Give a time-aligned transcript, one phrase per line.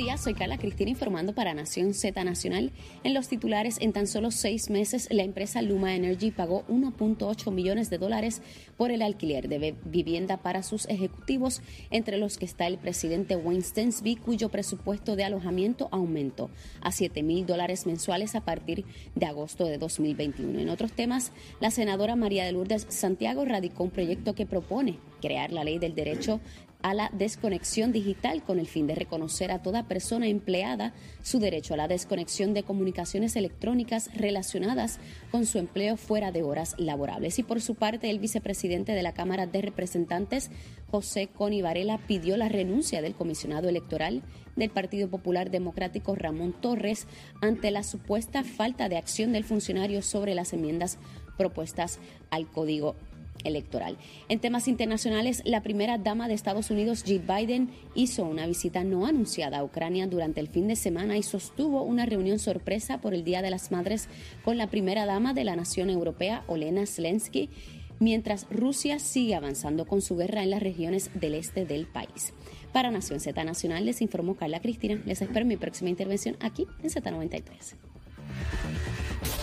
[0.00, 2.72] Días, soy Carla Cristina informando para Nación Z Nacional.
[3.04, 7.90] En los titulares, en tan solo seis meses, la empresa Luma Energy pagó 1.8 millones
[7.90, 8.40] de dólares
[8.78, 13.62] por el alquiler de vivienda para sus ejecutivos, entre los que está el presidente Wayne
[13.62, 16.48] Stensby, cuyo presupuesto de alojamiento aumentó
[16.80, 20.60] a 7 mil dólares mensuales a partir de agosto de 2021.
[20.60, 25.52] En otros temas, la senadora María de Lourdes Santiago radicó un proyecto que propone crear
[25.52, 26.40] la ley del derecho
[26.82, 30.92] a la desconexión digital con el fin de reconocer a toda persona empleada
[31.22, 34.98] su derecho a la desconexión de comunicaciones electrónicas relacionadas
[35.30, 37.38] con su empleo fuera de horas laborables.
[37.38, 40.50] Y por su parte, el vicepresidente de la Cámara de Representantes,
[40.90, 44.22] José Coni Varela, pidió la renuncia del comisionado electoral
[44.56, 47.06] del Partido Popular Democrático, Ramón Torres,
[47.40, 50.98] ante la supuesta falta de acción del funcionario sobre las enmiendas
[51.36, 51.98] propuestas
[52.30, 52.96] al Código
[53.44, 53.96] electoral.
[54.28, 59.06] En temas internacionales, la primera dama de Estados Unidos, Jill Biden, hizo una visita no
[59.06, 63.24] anunciada a Ucrania durante el fin de semana y sostuvo una reunión sorpresa por el
[63.24, 64.08] Día de las Madres
[64.44, 67.50] con la primera dama de la nación europea, Olena Zelensky,
[67.98, 72.32] mientras Rusia sigue avanzando con su guerra en las regiones del este del país.
[72.72, 75.00] Para Nación Z Nacional les informó Carla Cristina.
[75.04, 77.74] Les espero mi próxima intervención aquí en Z93.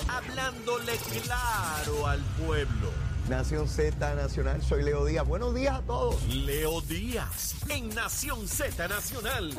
[0.07, 3.06] Hablándole claro al pueblo.
[3.29, 5.27] Nación Z Nacional, soy Leo Díaz.
[5.27, 6.25] Buenos días a todos.
[6.33, 9.51] Leo Díaz en Nación Z Nacional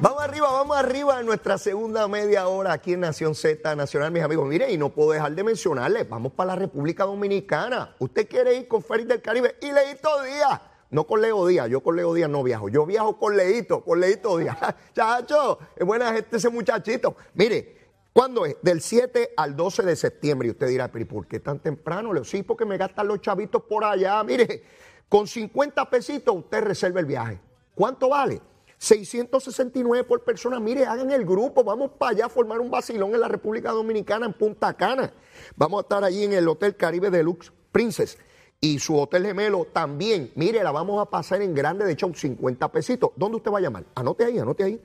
[0.00, 4.22] Vamos arriba, vamos arriba en nuestra segunda media hora aquí en Nación Z Nacional, mis
[4.22, 4.46] amigos.
[4.46, 7.96] Mire, y no puedo dejar de mencionarles, vamos para la República Dominicana.
[7.98, 10.60] Usted quiere ir con Félix del Caribe y Leito Díaz.
[10.90, 12.68] No con Leo Díaz, yo con Leo Díaz no viajo.
[12.68, 14.56] Yo viajo con Leito, con Leito Díaz.
[14.94, 17.16] Chacho, es buena gente ese muchachito.
[17.34, 17.79] Mire,
[18.12, 18.56] ¿Cuándo es?
[18.62, 20.48] Del 7 al 12 de septiembre.
[20.48, 22.12] Y usted dirá, pero ¿y por qué tan temprano?
[22.12, 24.22] Leo, sí, porque me gastan los chavitos por allá.
[24.24, 24.64] Mire,
[25.08, 27.40] con 50 pesitos usted reserva el viaje.
[27.74, 28.40] ¿Cuánto vale?
[28.78, 30.58] 669 por persona.
[30.58, 31.62] Mire, hagan el grupo.
[31.62, 35.12] Vamos para allá a formar un vacilón en la República Dominicana, en Punta Cana.
[35.54, 38.18] Vamos a estar allí en el Hotel Caribe Deluxe Princess.
[38.60, 40.32] Y su hotel gemelo también.
[40.34, 43.10] Mire, la vamos a pasar en grande, de hecho, 50 pesitos.
[43.16, 43.84] ¿Dónde usted va a llamar?
[43.94, 44.80] Anote ahí, anote ahí.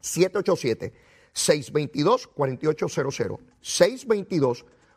[0.00, 0.92] 787.
[1.34, 3.38] 622-4800.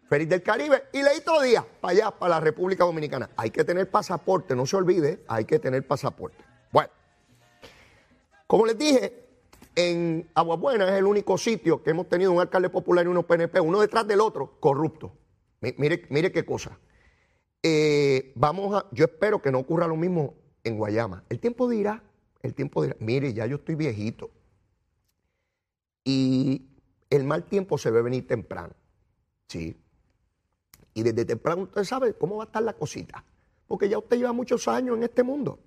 [0.09, 3.29] Feliz del Caribe y Leito Díaz para allá, para la República Dominicana.
[3.37, 6.48] Hay que tener pasaporte, no se olvide, hay que tener pasaporte.
[8.49, 9.13] Como les dije,
[9.75, 13.59] en Aguabuena es el único sitio que hemos tenido un alcalde popular y uno PNP,
[13.59, 15.11] uno detrás del otro, corrupto.
[15.61, 16.79] Mire, mire qué cosa.
[17.61, 20.33] Eh, vamos a, yo espero que no ocurra lo mismo
[20.63, 21.23] en Guayama.
[21.29, 22.01] El tiempo dirá,
[22.41, 24.31] el tiempo dirá, mire, ya yo estoy viejito.
[26.03, 26.71] Y
[27.11, 28.73] el mal tiempo se ve venir temprano.
[29.47, 29.77] Sí.
[30.95, 33.23] Y desde temprano usted sabe cómo va a estar la cosita.
[33.67, 35.59] Porque ya usted lleva muchos años en este mundo.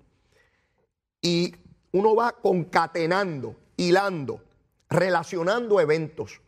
[1.21, 1.55] Y
[1.93, 4.41] uno va concatenando, hilando,
[4.89, 6.41] relacionando eventos.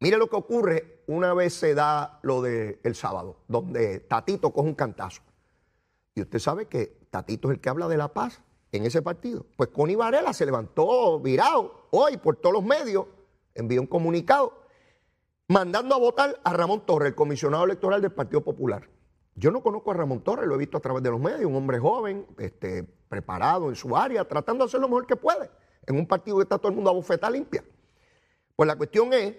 [0.00, 4.68] Mire lo que ocurre una vez se da lo del el sábado, donde Tatito coge
[4.68, 5.22] un cantazo.
[6.14, 8.42] Y usted sabe que Tatito es el que habla de la paz
[8.72, 9.46] en ese partido.
[9.56, 13.06] Pues Connie Varela se levantó virado hoy por todos los medios,
[13.54, 14.64] envió un comunicado
[15.48, 18.88] mandando a votar a Ramón Torres, el comisionado electoral del Partido Popular.
[19.36, 21.56] Yo no conozco a Ramón Torres, lo he visto a través de los medios, un
[21.56, 25.50] hombre joven, este, preparado en su área, tratando de hacer lo mejor que puede,
[25.86, 27.64] en un partido que está todo el mundo a bofeta limpia.
[28.54, 29.34] Pues la cuestión es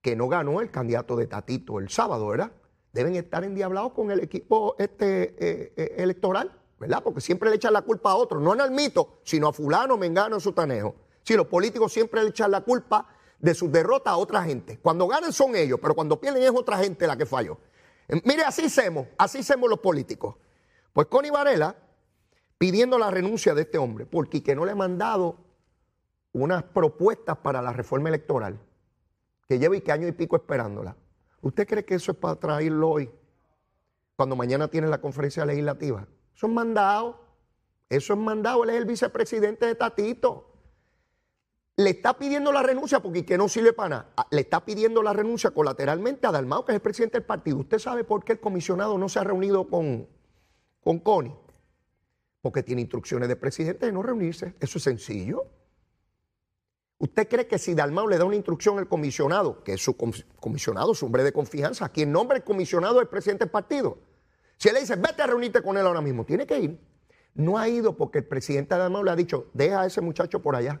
[0.00, 2.52] que no ganó el candidato de Tatito el sábado, ¿verdad?
[2.92, 7.02] Deben estar endiablados con el equipo este, eh, eh, electoral, ¿verdad?
[7.02, 10.94] Porque siempre le echan la culpa a otros, no mito, sino a fulano, mengano, sutanejo.
[11.22, 13.08] Si los políticos siempre le echan la culpa
[13.38, 14.78] de sus derrotas a otra gente.
[14.80, 17.58] Cuando ganan son ellos, pero cuando pierden es otra gente la que falló.
[18.24, 20.36] Mire, así hacemos, así hacemos los políticos.
[20.92, 21.76] Pues Connie Varela
[22.58, 25.38] pidiendo la renuncia de este hombre, porque que no le ha mandado
[26.32, 28.58] unas propuestas para la reforma electoral,
[29.48, 30.96] que lleva y que año y pico esperándola.
[31.40, 33.10] ¿Usted cree que eso es para traerlo hoy?
[34.16, 36.06] Cuando mañana tiene la conferencia legislativa.
[36.34, 37.20] Eso es mandado.
[37.88, 38.64] Eso es mandado.
[38.64, 40.53] Él es el vicepresidente de Tatito.
[41.76, 44.12] Le está pidiendo la renuncia porque que no sirve para nada.
[44.16, 47.58] Ah, le está pidiendo la renuncia colateralmente a Dalmao, que es el presidente del partido.
[47.58, 50.08] ¿Usted sabe por qué el comisionado no se ha reunido con,
[50.80, 51.34] con Connie?
[52.40, 54.54] Porque tiene instrucciones del presidente de no reunirse.
[54.60, 55.46] Eso es sencillo.
[56.98, 60.94] ¿Usted cree que si Dalmau le da una instrucción al comisionado, que es su comisionado,
[60.94, 63.98] su hombre de confianza, quien nombra el comisionado es el presidente del partido?
[64.58, 66.80] Si él le dice, vete a reunirte con él ahora mismo, tiene que ir.
[67.34, 70.40] No ha ido porque el presidente de Dalmau le ha dicho, deja a ese muchacho
[70.40, 70.80] por allá.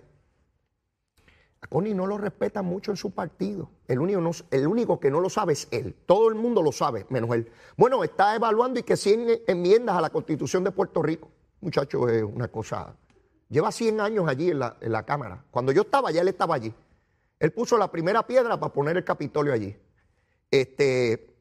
[1.68, 3.70] Connie no lo respeta mucho en su partido.
[3.88, 4.20] El único,
[4.50, 5.94] el único que no lo sabe es él.
[6.06, 7.50] Todo el mundo lo sabe, menos él.
[7.76, 11.30] Bueno, está evaluando y que 100 enmiendas a la constitución de Puerto Rico.
[11.60, 12.94] Muchacho, es una cosa
[13.48, 15.44] Lleva 100 años allí en la, Cámara.
[15.50, 16.74] Cuando yo estaba allá, él estaba allí.
[17.38, 19.76] Él puso la primera piedra para poner el Capitolio allí.
[20.50, 21.36] Este,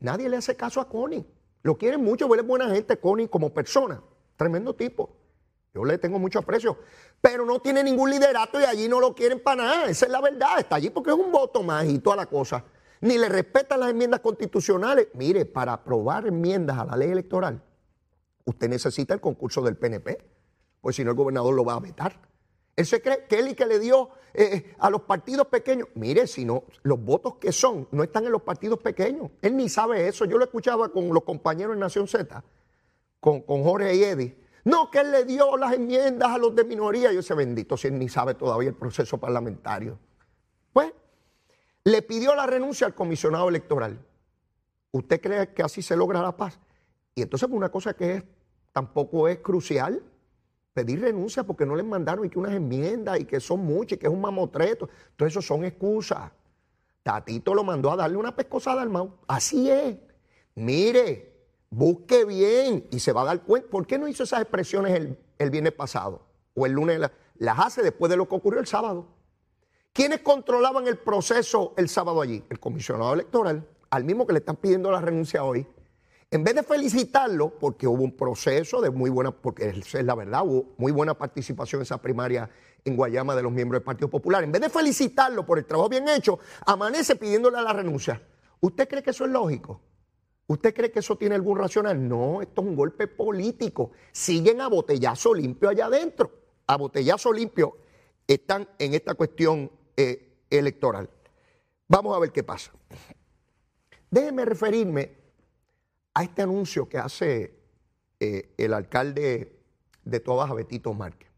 [0.00, 1.24] nadie le hace caso a Connie.
[1.62, 4.02] Lo quieren mucho, él es buena gente, Connie, como persona.
[4.36, 5.16] Tremendo tipo.
[5.76, 6.78] Yo le tengo mucho aprecio.
[7.20, 9.84] Pero no tiene ningún liderato y allí no lo quieren para nada.
[9.86, 10.58] Esa es la verdad.
[10.58, 12.64] Está allí porque es un voto más y toda la cosa.
[13.00, 15.08] Ni le respetan las enmiendas constitucionales.
[15.14, 17.62] Mire, para aprobar enmiendas a la ley electoral,
[18.44, 20.36] usted necesita el concurso del PNP
[20.86, 22.16] pues si no el gobernador lo va a vetar.
[22.76, 25.88] Él se cree que él y que le dio eh, eh, a los partidos pequeños,
[25.96, 29.32] mire, si no, los votos que son no están en los partidos pequeños.
[29.42, 30.26] Él ni sabe eso.
[30.26, 32.44] Yo lo escuchaba con los compañeros en Nación Z,
[33.18, 34.38] con, con Jorge y Eddie.
[34.66, 37.12] No, que él le dio las enmiendas a los de minoría.
[37.12, 39.96] Yo sé, bendito, si él ni sabe todavía el proceso parlamentario.
[40.72, 40.92] Pues,
[41.84, 44.04] le pidió la renuncia al comisionado electoral.
[44.90, 46.58] ¿Usted cree que así se logra la paz?
[47.14, 48.24] Y entonces, una cosa que es,
[48.72, 50.02] tampoco es crucial,
[50.72, 54.00] pedir renuncia porque no les mandaron y que unas enmiendas y que son muchas y
[54.00, 54.88] que es un mamotreto.
[55.14, 56.32] Todo eso son excusas.
[57.04, 59.16] Tatito lo mandó a darle una pescosada al Mau.
[59.28, 59.96] Así es.
[60.56, 61.35] Mire,
[61.70, 63.68] busque bien y se va a dar cuenta.
[63.68, 66.26] ¿Por qué no hizo esas expresiones el, el viernes pasado?
[66.54, 67.00] O el lunes
[67.38, 69.06] las hace después de lo que ocurrió el sábado.
[69.92, 72.44] ¿Quiénes controlaban el proceso el sábado allí?
[72.50, 75.66] El comisionado electoral, al mismo que le están pidiendo la renuncia hoy
[76.30, 80.42] en vez de felicitarlo, porque hubo un proceso de muy buena, porque es la verdad,
[80.44, 82.50] hubo muy buena participación en esa primaria
[82.84, 85.88] en Guayama de los miembros del Partido Popular, en vez de felicitarlo por el trabajo
[85.88, 88.20] bien hecho, amanece pidiéndole la renuncia.
[88.60, 89.80] ¿Usted cree que eso es lógico?
[90.48, 92.08] ¿Usted cree que eso tiene algún racional?
[92.08, 93.90] No, esto es un golpe político.
[94.12, 96.30] Siguen a botellazo limpio allá adentro.
[96.66, 97.78] A botellazo limpio
[98.26, 101.10] están en esta cuestión eh, electoral.
[101.88, 102.72] Vamos a ver qué pasa.
[104.10, 105.16] Déjeme referirme
[106.14, 107.58] a este anuncio que hace
[108.20, 109.60] eh, el alcalde
[110.04, 111.28] de Tobaja, Betito Márquez.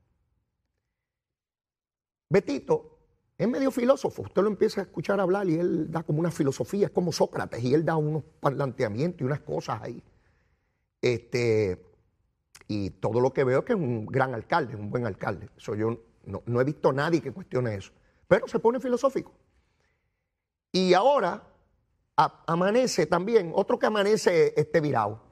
[2.29, 2.98] Betito
[3.39, 6.87] es medio filósofo, usted lo empieza a escuchar hablar y él da como una filosofía,
[6.87, 10.03] es como Sócrates, y él da unos planteamientos y unas cosas ahí.
[11.01, 11.81] Este,
[12.67, 15.51] y todo lo que veo es que es un gran alcalde, un buen alcalde.
[15.57, 17.93] Eso yo no, he visto a nadie que cuestione eso.
[18.27, 19.33] Pero se pone filosófico.
[20.73, 21.45] Y ahora
[22.17, 25.23] amanece también, otro que amanece este virado.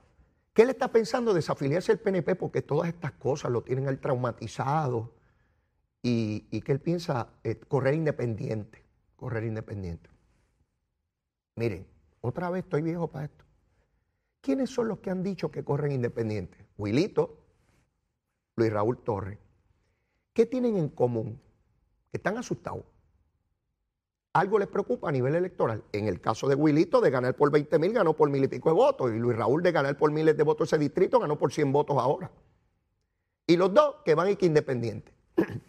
[0.52, 2.36] ¿Qué le está pensando desafiliarse el PNP?
[2.36, 5.15] Porque todas estas cosas lo tienen al traumatizado
[6.06, 8.84] y, y que él piensa eh, correr independiente,
[9.16, 10.08] correr independiente.
[11.56, 11.86] Miren,
[12.20, 13.44] otra vez estoy viejo para esto.
[14.40, 16.66] ¿Quiénes son los que han dicho que corren independiente?
[16.78, 17.38] Wilito,
[18.54, 19.38] Luis Raúl Torres.
[20.32, 21.40] ¿Qué tienen en común?
[22.12, 22.84] Están asustados
[24.36, 25.82] algo les preocupa a nivel electoral.
[25.92, 28.68] En el caso de Wilito, de ganar por 20 mil, ganó por mil y pico
[28.68, 29.10] de votos.
[29.10, 31.96] Y Luis Raúl, de ganar por miles de votos ese distrito, ganó por 100 votos
[31.98, 32.30] ahora.
[33.46, 35.14] Y los dos que van y que independientes.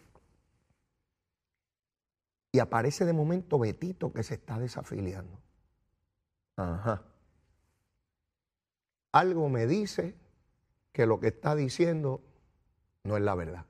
[2.57, 5.39] y aparece de momento Betito que se está desafiliando.
[6.55, 7.03] Ajá.
[9.11, 10.15] Algo me dice
[10.91, 12.19] que lo que está diciendo
[13.03, 13.67] no es la verdad.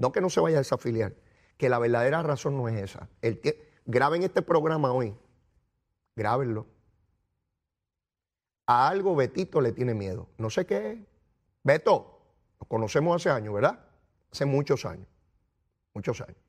[0.00, 1.14] No que no se vaya a desafiliar,
[1.56, 3.08] que la verdadera razón no es esa.
[3.22, 3.40] El
[3.86, 5.16] Graben este programa hoy.
[6.16, 6.66] Grábenlo.
[8.66, 10.28] A algo Betito le tiene miedo.
[10.38, 10.98] No sé qué es.
[11.62, 12.20] Beto,
[12.58, 13.78] lo conocemos hace años, ¿verdad?
[14.32, 15.06] Hace muchos años.
[15.94, 16.47] Muchos años.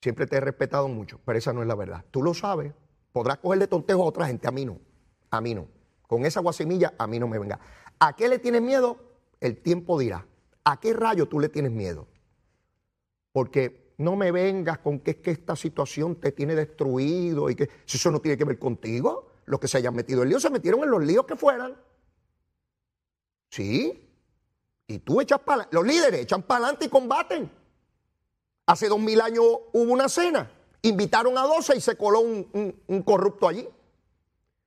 [0.00, 2.04] Siempre te he respetado mucho, pero esa no es la verdad.
[2.10, 2.72] Tú lo sabes.
[3.12, 4.46] Podrás coger de tontejo a otra gente.
[4.46, 4.78] A mí no.
[5.30, 5.66] A mí no.
[6.06, 7.58] Con esa guasimilla, a mí no me venga.
[7.98, 8.98] ¿A qué le tienes miedo?
[9.40, 10.26] El tiempo dirá.
[10.64, 12.06] ¿A qué rayo tú le tienes miedo?
[13.32, 17.68] Porque no me vengas con que es que esta situación te tiene destruido y que
[17.84, 20.50] si eso no tiene que ver contigo, los que se hayan metido en lío se
[20.50, 21.76] metieron en los líos que fueran.
[23.50, 24.04] Sí.
[24.86, 27.50] Y tú echas para los líderes echan para adelante y combaten.
[28.68, 30.50] Hace dos mil años hubo una cena,
[30.82, 33.66] invitaron a doce y se coló un, corrupto allí.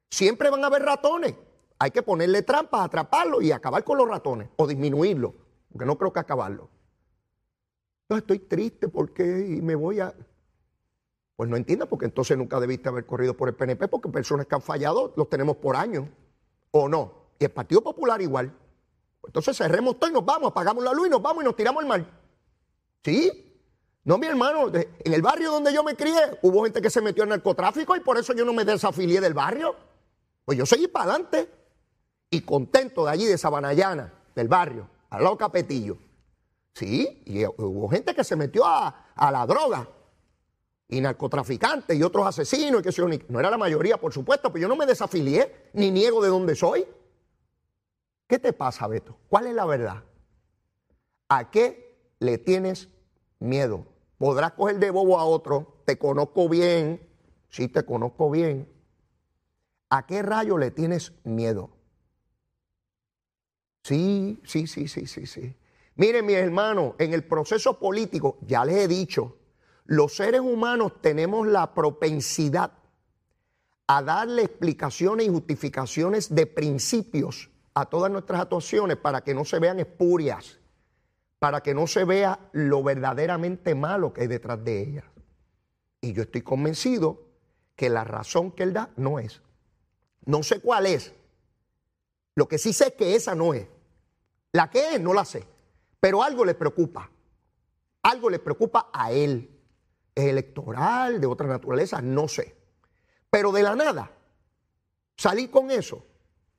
[0.10, 1.36] Siempre van a haber ratones.
[1.78, 5.34] Hay que ponerle trampas, atraparlos y acabar con los ratones o disminuirlos,
[5.72, 6.68] porque no creo que acabarlo.
[8.10, 9.24] estoy triste porque
[9.62, 10.16] me voy a...
[11.36, 14.56] Pues no entiendo, porque entonces nunca debiste haber corrido por el PNP, porque personas que
[14.56, 16.08] han fallado los tenemos por años,
[16.72, 17.14] o no.
[17.38, 18.52] Y el Partido Popular igual.
[19.24, 21.84] Entonces cerremos todo y nos vamos, apagamos la luz y nos vamos y nos tiramos
[21.84, 22.06] al mar.
[23.04, 23.51] ¿Sí?
[24.04, 27.24] No, mi hermano, en el barrio donde yo me crié hubo gente que se metió
[27.24, 29.76] en narcotráfico y por eso yo no me desafilié del barrio.
[30.44, 31.50] Pues yo seguí para adelante
[32.30, 35.98] y contento de allí, de Sabanayana, del barrio, al lado Capetillo.
[36.74, 38.96] Sí, y hubo gente que se metió a,
[39.32, 39.88] la droga
[40.88, 44.64] y narcotraficantes y otros asesinos y que sé No era la mayoría, por supuesto, pero
[44.64, 46.88] yo no me desafilié ni niego de dónde soy.
[48.28, 49.18] ¿Qué te pasa, Beto?
[49.30, 50.04] ¿Cuál es la verdad?
[51.28, 52.88] ¿A qué le tienes
[53.42, 53.86] miedo?
[54.18, 57.02] Podrás coger de bobo a otro, te conozco bien,
[57.50, 58.70] sí te conozco bien.
[59.90, 61.72] ¿A qué rayo le tienes miedo?
[63.84, 65.56] Sí, sí, sí, sí, sí, sí.
[65.96, 69.38] Miren, mis hermanos, en el proceso político, ya les he dicho,
[69.86, 72.72] los seres humanos tenemos la propensidad
[73.88, 79.60] a darle explicaciones y justificaciones de principios a todas nuestras actuaciones para que no se
[79.60, 80.61] vean espurias
[81.42, 85.06] para que no se vea lo verdaderamente malo que hay detrás de ellas.
[86.00, 87.24] Y yo estoy convencido
[87.76, 89.42] que la razón que él da no es.
[90.24, 91.16] No sé cuál es.
[92.36, 93.66] Lo que sí sé es que esa no es.
[94.52, 95.44] La que es, no la sé.
[96.00, 97.10] Pero algo le preocupa.
[98.04, 99.50] Algo le preocupa a él.
[100.14, 102.04] ¿Es electoral, de otra naturaleza?
[102.04, 102.56] No sé.
[103.32, 104.12] Pero de la nada,
[105.18, 106.06] salir con eso.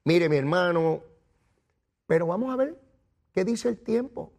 [0.03, 1.05] Mire, mi hermano,
[2.05, 2.77] pero vamos a ver
[3.33, 4.33] qué dice el tiempo.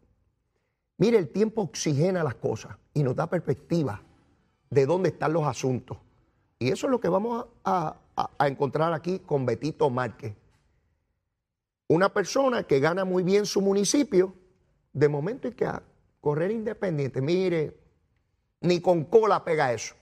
[0.97, 4.01] Mire, el tiempo oxigena las cosas y nos da perspectiva
[4.69, 5.97] de dónde están los asuntos.
[6.59, 7.99] Y eso es lo que vamos a,
[8.41, 10.35] encontrar aquí con Betito Márquez.
[11.87, 14.33] Una persona que gana muy bien su municipio,
[14.93, 15.69] de momento hay que
[16.21, 17.21] correr independiente.
[17.21, 17.77] Mire,
[18.61, 19.95] ni con cola pega eso,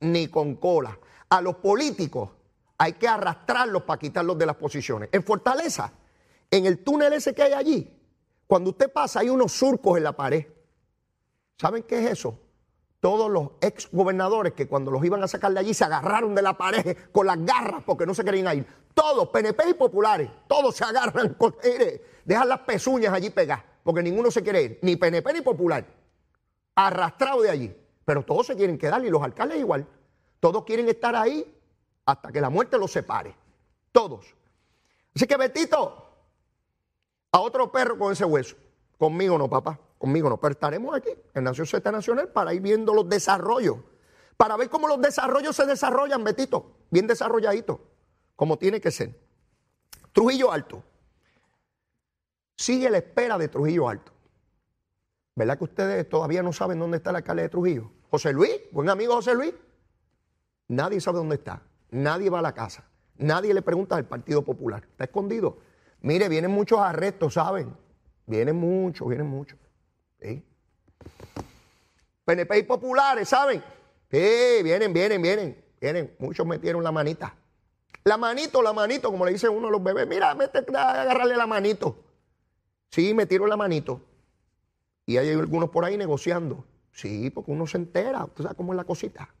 [0.00, 0.98] ni con cola.
[1.28, 2.30] A los políticos
[2.78, 5.08] hay que arrastrarlos para quitarlos de las posiciones.
[5.12, 5.92] En Fortaleza,
[6.50, 7.97] en el túnel ese que hay allí,
[8.48, 10.44] cuando usted pasa hay unos surcos en la pared.
[11.56, 12.40] ¿Saben qué es eso?
[12.98, 16.42] Todos los ex gobernadores que cuando los iban a sacar de allí se agarraron de
[16.42, 18.66] la pared con las garras porque no se querían ir.
[18.94, 21.54] Todos, PNP y populares, todos se agarran con
[22.24, 25.86] dejan las pezuñas allí pegadas porque ninguno se quiere ir, ni PNP ni popular.
[26.74, 27.76] Arrastrado de allí.
[28.04, 29.86] Pero todos se quieren quedar y los alcaldes igual.
[30.40, 31.54] Todos quieren estar ahí
[32.06, 33.34] hasta que la muerte los separe.
[33.92, 34.34] Todos.
[35.14, 36.07] Así que Betito,
[37.32, 38.56] a otro perro con ese hueso.
[38.98, 40.38] Conmigo no, papá, conmigo no.
[40.38, 43.76] Pero estaremos aquí en Nación Z Nacional para ir viendo los desarrollos,
[44.36, 47.78] para ver cómo los desarrollos se desarrollan, Betito, bien desarrolladitos,
[48.34, 49.18] como tiene que ser.
[50.12, 50.82] Trujillo Alto.
[52.56, 54.12] Sigue la espera de Trujillo Alto.
[55.36, 57.92] ¿Verdad que ustedes todavía no saben dónde está el alcalde de Trujillo?
[58.10, 59.54] José Luis, buen amigo José Luis.
[60.66, 61.62] Nadie sabe dónde está.
[61.90, 62.84] Nadie va a la casa.
[63.16, 64.86] Nadie le pregunta al Partido Popular.
[64.90, 65.58] Está escondido.
[66.00, 67.74] Mire, vienen muchos arrestos, ¿saben?
[68.26, 69.58] Vienen muchos, vienen muchos.
[70.20, 70.44] ¿sí?
[72.24, 73.62] PNP y populares, ¿saben?
[74.10, 75.64] Sí, vienen, vienen, vienen.
[75.80, 76.14] Vienen.
[76.18, 77.34] Muchos metieron la manita.
[78.04, 80.06] La manito, la manito, como le dice uno a los bebés.
[80.06, 81.96] Mira, mete, agarrarle la manito.
[82.90, 84.00] Sí, metieron la manito.
[85.06, 86.64] Y hay algunos por ahí negociando.
[86.92, 88.24] Sí, porque uno se entera.
[88.24, 89.34] Usted sabe cómo es la cosita.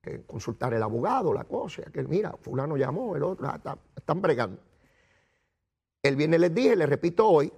[0.00, 1.82] Que consultar el abogado, la cosa.
[1.92, 3.46] Que mira, fulano llamó, el otro.
[3.46, 4.60] Ah, están bregando.
[6.02, 7.52] El viernes les dije, les repito hoy,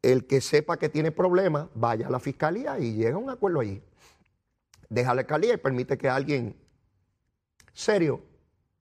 [0.00, 3.60] el que sepa que tiene problemas, vaya a la fiscalía y llega a un acuerdo
[3.60, 3.82] allí.
[4.88, 6.56] Deja la alcaldía y permite que alguien
[7.74, 8.22] serio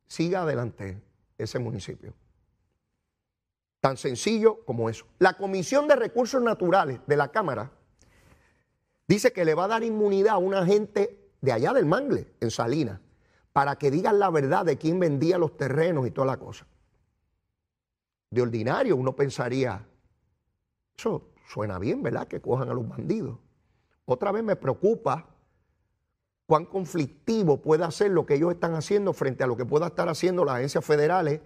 [0.08, 1.02] siga adelante
[1.38, 2.14] ese municipio.
[3.82, 5.06] Tan sencillo como eso.
[5.20, 7.72] La Comisión de Recursos Naturales de la Cámara
[9.08, 12.52] dice que le va a dar inmunidad a una gente de allá del Mangle, en
[12.52, 13.02] Salinas,
[13.52, 16.66] para que digan la verdad de quién vendía los terrenos y toda la cosa
[18.32, 19.86] de ordinario uno pensaría,
[20.98, 22.28] eso suena bien, ¿verdad?
[22.28, 23.38] Que cojan a los bandidos.
[24.06, 25.28] Otra vez me preocupa
[26.46, 30.10] cuán conflictivo puede ser lo que ellos están haciendo frente a lo que pueda estar
[30.10, 31.42] haciendo las agencias federales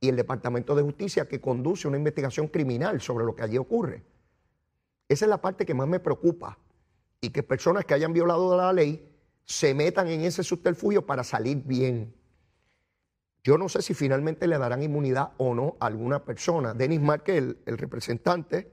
[0.00, 4.04] y el Departamento de Justicia que conduce una investigación criminal sobre lo que allí ocurre.
[5.08, 6.58] Esa es la parte que más me preocupa
[7.20, 9.08] y que personas que hayan violado la ley
[9.44, 12.14] se metan en ese subterfugio para salir bien.
[13.44, 16.74] Yo no sé si finalmente le darán inmunidad o no a alguna persona.
[16.74, 18.72] Denis Márquez, el, representante,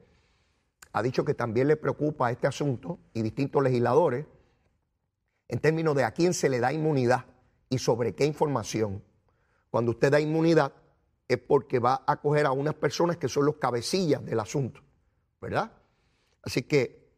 [0.93, 4.25] ha dicho que también le preocupa este asunto y distintos legisladores
[5.47, 7.25] en términos de a quién se le da inmunidad
[7.69, 9.03] y sobre qué información.
[9.71, 10.73] Cuando usted da inmunidad
[11.27, 14.81] es porque va a coger a unas personas que son los cabecillas del asunto,
[15.41, 15.71] ¿verdad?
[16.43, 17.11] Así que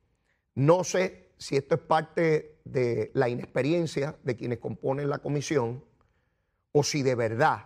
[0.55, 5.83] no sé si esto es parte de la inexperiencia de quienes componen la comisión
[6.71, 7.65] o si de verdad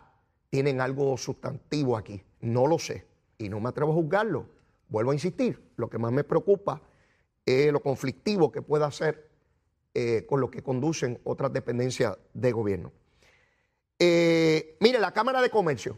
[0.50, 2.24] tienen algo sustantivo aquí.
[2.42, 3.06] No lo sé
[3.38, 4.48] y no me atrevo a juzgarlo.
[4.88, 6.82] Vuelvo a insistir, lo que más me preocupa
[7.46, 9.30] es lo conflictivo que pueda ser
[9.94, 12.92] eh, con lo que conducen otras dependencias de gobierno.
[13.98, 15.98] Eh, mire, la Cámara de Comercio.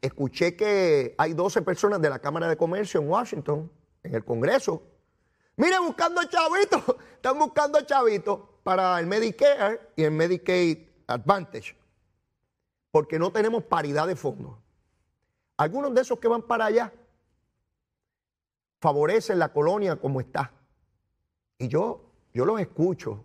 [0.00, 3.70] Escuché que hay 12 personas de la Cámara de Comercio en Washington,
[4.02, 4.82] en el Congreso.
[5.56, 6.96] Mire, buscando chavitos.
[7.14, 11.76] Están buscando chavitos para el Medicare y el Medicaid Advantage.
[12.90, 14.56] Porque no tenemos paridad de fondos.
[15.56, 16.92] Algunos de esos que van para allá
[18.80, 20.52] favorecen la colonia como está.
[21.58, 23.24] Y yo yo los escucho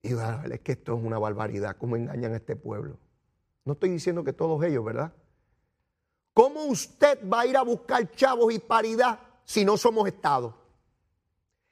[0.00, 2.96] y digo, ah, es que esto es una barbaridad, cómo engañan a este pueblo.
[3.64, 5.12] No estoy diciendo que todos ellos, ¿verdad?
[6.32, 10.54] ¿Cómo usted va a ir a buscar chavos y paridad si no somos Estado?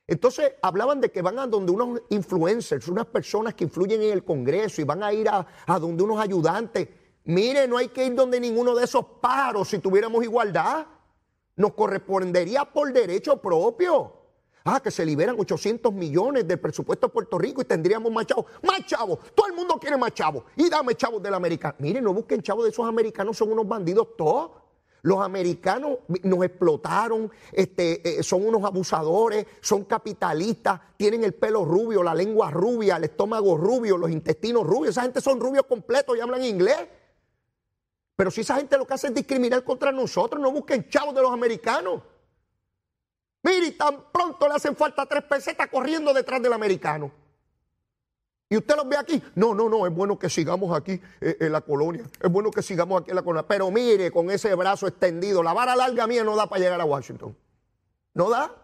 [0.06, 4.24] Entonces hablaban de que van a donde unos influencers, unas personas que influyen en el
[4.24, 6.88] Congreso y van a ir a, a donde unos ayudantes.
[7.24, 10.86] Mire, no hay que ir donde ninguno de esos pájaros si tuviéramos igualdad.
[11.56, 14.24] Nos correspondería por derecho propio.
[14.66, 18.46] Ah, que se liberan 800 millones del presupuesto de Puerto Rico y tendríamos más chavos.
[18.62, 19.18] Más chavos.
[19.34, 20.44] Todo el mundo quiere más chavos.
[20.56, 21.74] Y dame chavos del americano.
[21.78, 24.63] Miren, no busquen chavos de esos americanos, son unos bandidos todos.
[25.04, 32.02] Los americanos nos explotaron, este, eh, son unos abusadores, son capitalistas, tienen el pelo rubio,
[32.02, 34.92] la lengua rubia, el estómago rubio, los intestinos rubios.
[34.92, 36.88] Esa gente son rubios completos y hablan inglés.
[38.16, 41.20] Pero si esa gente lo que hace es discriminar contra nosotros, no busquen chavos de
[41.20, 42.00] los americanos.
[43.42, 47.12] Mire, tan pronto le hacen falta tres pesetas corriendo detrás del americano.
[48.54, 49.20] Y usted los ve aquí.
[49.34, 52.04] No, no, no, es bueno que sigamos aquí eh, en la colonia.
[52.20, 53.44] Es bueno que sigamos aquí en la colonia.
[53.48, 56.84] Pero mire, con ese brazo extendido, la vara larga mía no da para llegar a
[56.84, 57.36] Washington.
[58.12, 58.54] ¿No da?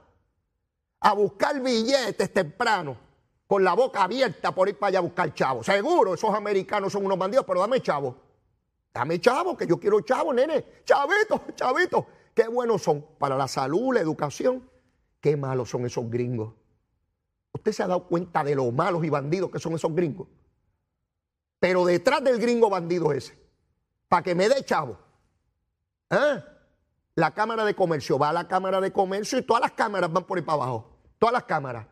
[1.01, 2.97] A buscar billetes temprano,
[3.49, 5.67] con la boca abierta por ir para allá a buscar chavos.
[5.67, 8.15] Seguro, esos americanos son unos bandidos, pero dame chavo.
[8.95, 10.67] Dame chavo, que yo quiero chavo, nene.
[10.85, 12.07] Chavito, chavito.
[12.33, 14.71] Qué buenos son para la salud, la educación.
[15.21, 16.60] Qué malos son esos gringos.
[17.53, 20.29] ¿Usted se ha dado cuenta de lo malos y bandidos que son esos gringos?
[21.59, 23.39] Pero detrás del gringo bandido ese,
[24.09, 24.99] para que me dé chavo,
[26.11, 26.43] ¿eh?
[27.15, 30.25] la Cámara de Comercio va a la Cámara de Comercio y todas las cámaras van
[30.25, 30.97] por ahí para abajo.
[31.19, 31.87] Todas las cámaras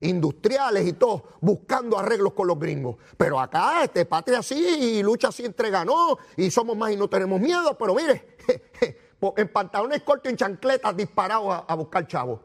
[0.00, 2.96] industriales y todo, buscando arreglos con los gringos.
[3.16, 7.08] Pero acá, este patria así y lucha así entre ganó y somos más y no
[7.08, 7.76] tenemos miedo.
[7.78, 8.36] Pero mire,
[9.36, 12.40] en pantalones cortos y en chancletas disparados a, buscar chavos.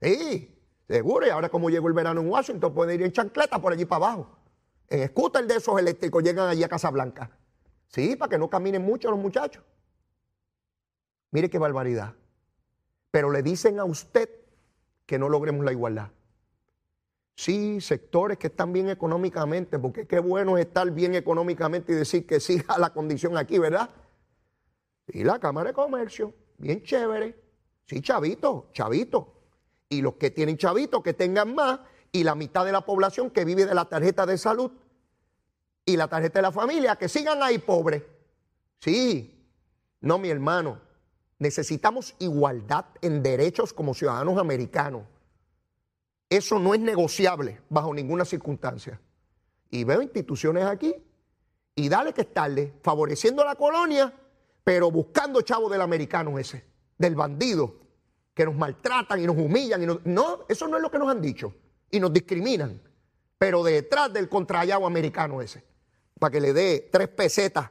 [0.00, 0.51] Sí,
[0.88, 1.26] seguro.
[1.26, 4.06] Y ahora como llegó el verano en Washington, pueden ir en chancletas por allí para
[4.06, 4.38] abajo.
[4.88, 7.30] En scooter de esos eléctricos llegan allí a Casablanca.
[7.88, 9.62] Sí, para que no caminen mucho los muchachos.
[11.30, 12.14] Mire qué barbaridad.
[13.10, 14.28] Pero le dicen a usted
[15.06, 16.10] que no logremos la igualdad.
[17.34, 22.26] Sí, sectores que están bien económicamente, porque qué bueno es estar bien económicamente y decir
[22.26, 23.90] que siga la condición aquí, ¿verdad?
[25.08, 27.40] Y la Cámara de Comercio, bien chévere.
[27.86, 29.31] Sí, chavito, chavito.
[29.92, 31.80] Y los que tienen chavito, que tengan más.
[32.10, 34.70] Y la mitad de la población que vive de la tarjeta de salud
[35.84, 38.02] y la tarjeta de la familia, que sigan ahí pobres.
[38.80, 39.46] Sí,
[40.00, 40.80] no, mi hermano.
[41.38, 45.02] Necesitamos igualdad en derechos como ciudadanos americanos.
[46.30, 49.00] Eso no es negociable bajo ninguna circunstancia.
[49.70, 50.94] Y veo instituciones aquí
[51.74, 54.14] y dale que estarle favoreciendo a la colonia
[54.64, 56.64] pero buscando chavos del americano ese,
[56.98, 57.76] del bandido,
[58.34, 59.82] que nos maltratan y nos humillan.
[59.82, 61.54] Y No, eso no es lo que nos han dicho.
[61.90, 62.80] Y nos discriminan.
[63.38, 65.64] Pero detrás del contrayado americano ese,
[66.18, 67.70] para que le dé tres pesetas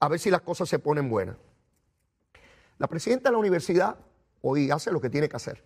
[0.00, 1.36] a ver si las cosas se ponen buenas.
[2.78, 3.96] La presidenta de la universidad
[4.40, 5.64] hoy hace lo que tiene que hacer.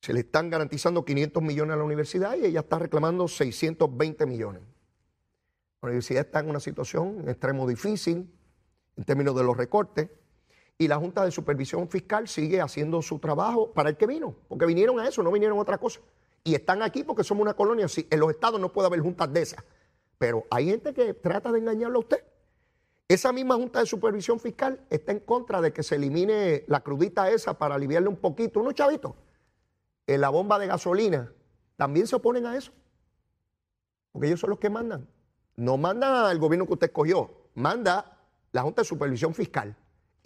[0.00, 4.62] Se le están garantizando 500 millones a la universidad y ella está reclamando 620 millones.
[5.82, 8.32] La universidad está en una situación en extremo difícil
[8.96, 10.08] en términos de los recortes.
[10.78, 14.66] Y la Junta de Supervisión Fiscal sigue haciendo su trabajo para el que vino, porque
[14.66, 16.00] vinieron a eso, no vinieron a otra cosa.
[16.44, 17.86] Y están aquí porque somos una colonia.
[18.10, 19.64] En los estados no puede haber juntas de esas.
[20.18, 22.24] Pero hay gente que trata de engañarlo a usted.
[23.08, 27.30] Esa misma Junta de Supervisión Fiscal está en contra de que se elimine la crudita
[27.30, 28.60] esa para aliviarle un poquito.
[28.60, 29.12] Unos chavitos
[30.06, 31.32] en la bomba de gasolina
[31.76, 32.72] también se oponen a eso.
[34.12, 35.08] Porque ellos son los que mandan.
[35.56, 38.18] No mandan al gobierno que usted escogió, manda
[38.52, 39.76] la Junta de Supervisión Fiscal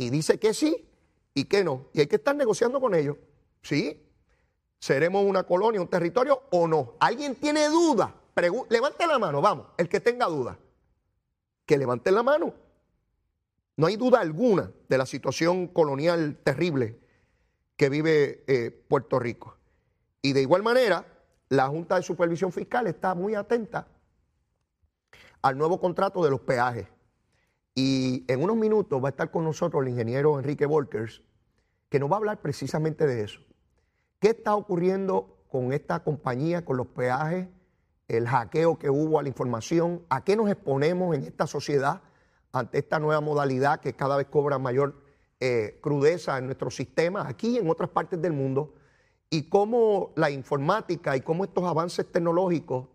[0.01, 0.89] y dice que sí
[1.35, 1.89] y que no.
[1.93, 3.19] Y hay que estar negociando con ellos.
[3.61, 4.03] ¿Sí?
[4.79, 6.95] ¿Seremos una colonia, un territorio o no?
[7.01, 8.15] ¿Alguien tiene duda?
[8.71, 10.59] levante la mano, vamos, el que tenga duda.
[11.67, 12.55] Que levante la mano.
[13.77, 16.99] No hay duda alguna de la situación colonial terrible
[17.77, 19.59] que vive eh, Puerto Rico.
[20.23, 21.05] Y de igual manera,
[21.51, 23.87] la Junta de Supervisión Fiscal está muy atenta
[25.43, 26.87] al nuevo contrato de los peajes.
[27.75, 31.23] Y en unos minutos va a estar con nosotros el ingeniero Enrique Volkers,
[31.89, 33.41] que nos va a hablar precisamente de eso.
[34.19, 37.49] ¿Qué está ocurriendo con esta compañía, con los peajes,
[38.09, 40.05] el hackeo que hubo a la información?
[40.09, 42.03] ¿A qué nos exponemos en esta sociedad
[42.53, 45.03] ante esta nueva modalidad que cada vez cobra mayor
[45.39, 48.75] eh, crudeza en nuestros sistemas, aquí y en otras partes del mundo?
[49.31, 52.89] Y cómo la informática y cómo estos avances tecnológicos,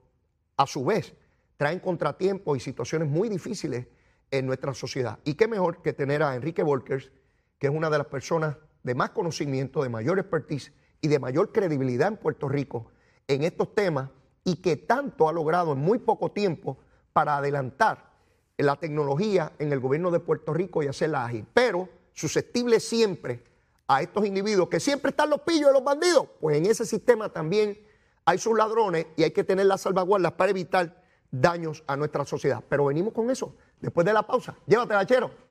[0.57, 1.13] a su vez,
[1.57, 3.87] traen contratiempos y situaciones muy difíciles
[4.31, 5.19] en nuestra sociedad.
[5.23, 7.11] Y qué mejor que tener a Enrique Volkers,
[7.59, 11.51] que es una de las personas de más conocimiento, de mayor expertise y de mayor
[11.51, 12.91] credibilidad en Puerto Rico
[13.27, 14.09] en estos temas
[14.43, 16.77] y que tanto ha logrado en muy poco tiempo
[17.13, 18.11] para adelantar
[18.57, 23.43] la tecnología en el gobierno de Puerto Rico y hacerla ágil, pero susceptible siempre
[23.87, 27.29] a estos individuos que siempre están los pillos de los bandidos, pues en ese sistema
[27.29, 27.77] también
[28.23, 32.63] hay sus ladrones y hay que tener las salvaguardas para evitar daños a nuestra sociedad.
[32.67, 34.55] Pero venimos con eso después de la pausa.
[34.67, 35.44] Llévatela, chero.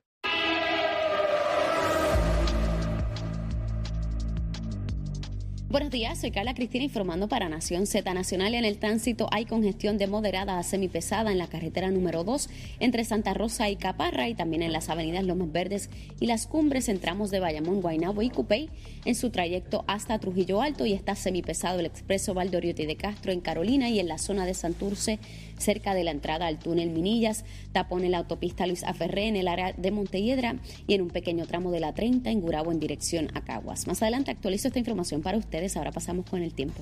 [5.75, 8.55] Buenos días, soy Carla Cristina informando para Nación Z Nacional.
[8.55, 12.47] En el tránsito hay congestión de moderada a semipesada en la carretera número 2
[12.79, 15.89] entre Santa Rosa y Caparra y también en las avenidas Lomas Verdes
[16.21, 18.69] y las cumbres en tramos de Bayamón, Guaynabo y Cupey
[19.03, 23.41] en su trayecto hasta Trujillo Alto y está semipesado el expreso Valdoriotti de Castro en
[23.41, 25.19] Carolina y en la zona de Santurce
[25.57, 29.47] cerca de la entrada al túnel Minillas, tapón en la autopista Luis Aferré en el
[29.47, 30.55] área de Montelledra
[30.87, 33.87] y en un pequeño tramo de la 30 en Gurabo en dirección a Caguas.
[33.87, 36.81] Más adelante actualizo esta información para ustedes, ahora pasamos con el tiempo.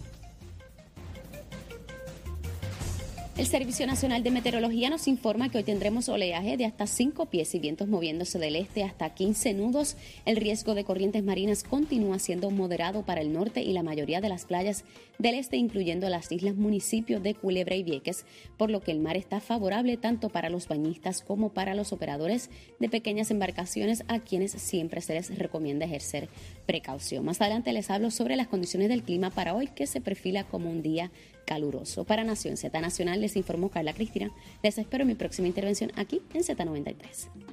[3.35, 7.55] El Servicio Nacional de Meteorología nos informa que hoy tendremos oleaje de hasta 5 pies
[7.55, 9.97] y vientos moviéndose del este hasta 15 nudos.
[10.27, 14.29] El riesgo de corrientes marinas continúa siendo moderado para el norte y la mayoría de
[14.29, 14.85] las playas
[15.17, 18.23] del este, incluyendo las islas municipios de Culebra y Vieques,
[18.55, 22.51] por lo que el mar está favorable tanto para los bañistas como para los operadores
[22.79, 26.29] de pequeñas embarcaciones a quienes siempre se les recomienda ejercer
[26.67, 27.25] precaución.
[27.25, 30.69] Más adelante les hablo sobre las condiciones del clima para hoy que se perfila como
[30.69, 31.09] un día
[31.45, 32.03] caluroso.
[32.03, 34.31] Para Nación Z Nacional les informó Carla Cristina.
[34.61, 37.52] Les espero en mi próxima intervención aquí en Z93.